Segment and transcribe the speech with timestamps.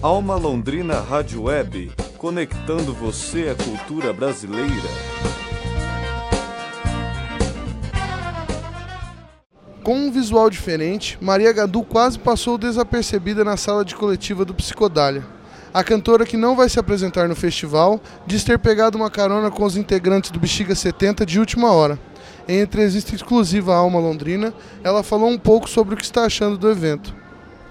[0.00, 4.70] Alma Londrina Rádio Web, conectando você à cultura brasileira.
[9.82, 15.26] Com um visual diferente, Maria Gadu quase passou desapercebida na sala de coletiva do Psicodália.
[15.74, 19.64] A cantora que não vai se apresentar no festival diz ter pegado uma carona com
[19.64, 21.98] os integrantes do Bexiga 70 de última hora.
[22.46, 24.54] Em entrevista exclusiva à Alma Londrina,
[24.84, 27.12] ela falou um pouco sobre o que está achando do evento.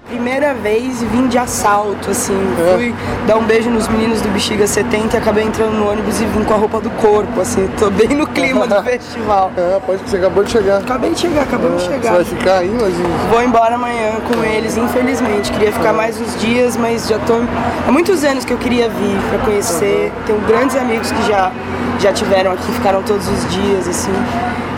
[0.07, 2.33] Primeira vez vim de assalto, assim.
[2.57, 2.77] É.
[2.77, 2.95] Fui
[3.27, 6.45] dar um beijo nos meninos do Bexiga 70 e acabei entrando no ônibus e vim
[6.45, 7.69] com a roupa do corpo, assim.
[7.77, 9.51] Tô bem no clima do festival.
[9.57, 10.77] É, pode que você acabou de chegar.
[10.77, 11.87] Acabei de chegar, acabamos é.
[11.87, 12.11] de chegar.
[12.11, 12.93] Você vai ficar aí, mas...
[13.29, 15.51] Vou embora amanhã com eles, infelizmente.
[15.51, 17.41] Queria ficar mais uns dias, mas já tô...
[17.85, 20.13] Há muitos anos que eu queria vir pra conhecer.
[20.25, 21.51] Tenho grandes amigos que já,
[21.99, 24.13] já tiveram aqui, ficaram todos os dias, assim.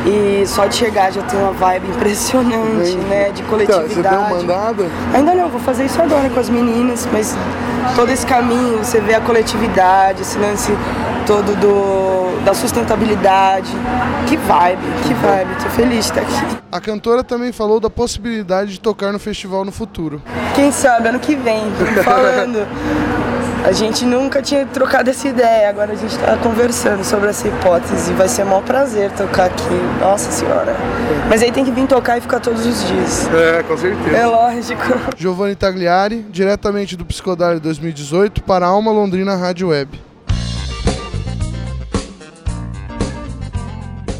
[0.06, 3.32] E só de chegar já tem uma vibe impressionante, né?
[3.32, 3.94] De coletividade.
[4.00, 4.86] Então, você deu mandado?
[5.14, 7.36] Ainda não, vou fazer isso agora com as meninas, mas
[7.96, 10.72] todo esse caminho, você vê a coletividade, esse lance
[11.28, 13.72] todo do, da sustentabilidade.
[14.28, 15.56] Que vibe, que vibe.
[15.62, 16.58] Tô feliz de estar aqui.
[16.72, 20.22] A cantora também falou da possibilidade de tocar no festival no futuro.
[20.56, 21.64] Quem sabe, ano que vem,
[22.04, 22.68] falando.
[23.64, 28.14] A gente nunca tinha trocado essa ideia, agora a gente está conversando sobre essa hipótese.
[28.14, 29.64] Vai ser um maior prazer tocar aqui,
[30.00, 30.76] nossa senhora.
[31.30, 33.30] Mas aí tem que vir tocar e ficar todos os dias.
[33.34, 34.16] É, com certeza.
[34.16, 34.82] É lógico.
[35.18, 40.02] Giovanni Tagliari, diretamente do Psicodário 2018 para a Alma Londrina Rádio Web.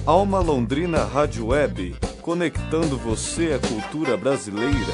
[0.06, 4.94] Alma Londrina Rádio Web, conectando você à cultura brasileira.